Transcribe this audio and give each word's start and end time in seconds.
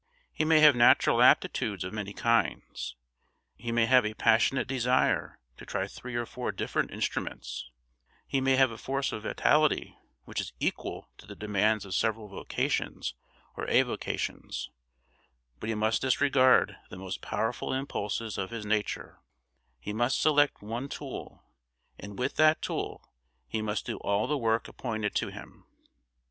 He 0.33 0.43
may 0.45 0.61
have 0.61 0.75
natural 0.75 1.21
aptitudes 1.21 1.83
of 1.83 1.93
many 1.93 2.11
kinds; 2.11 2.95
he 3.55 3.71
may 3.71 3.85
have 3.85 4.03
a 4.03 4.15
passionate 4.15 4.67
desire 4.67 5.37
to 5.57 5.63
try 5.67 5.85
three 5.85 6.15
or 6.15 6.25
four 6.25 6.51
different 6.51 6.89
instruments; 6.89 7.69
he 8.25 8.41
may 8.41 8.55
have 8.55 8.71
a 8.71 8.79
force 8.79 9.11
of 9.11 9.21
vitality 9.21 9.99
which 10.25 10.41
is 10.41 10.53
equal 10.59 11.11
to 11.19 11.27
the 11.27 11.35
demands 11.35 11.85
of 11.85 11.93
several 11.93 12.27
vocations 12.29 13.13
or 13.55 13.69
avocations; 13.69 14.71
but 15.59 15.69
he 15.69 15.75
must 15.75 16.01
disregard 16.01 16.77
the 16.89 16.97
most 16.97 17.21
powerful 17.21 17.71
impulses 17.71 18.39
of 18.39 18.49
his 18.49 18.65
nature; 18.65 19.19
he 19.79 19.93
must 19.93 20.19
select 20.19 20.63
one 20.63 20.89
tool, 20.89 21.43
and 21.99 22.17
with 22.17 22.37
that 22.37 22.59
tool 22.63 23.07
he 23.47 23.61
must 23.61 23.85
do 23.85 23.97
all 23.97 24.25
the 24.25 24.35
work 24.35 24.67
appointed 24.67 25.13
to 25.13 25.27
him. 25.27 25.67